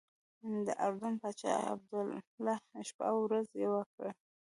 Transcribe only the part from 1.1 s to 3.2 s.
پاچا شاه عبدالله شپه او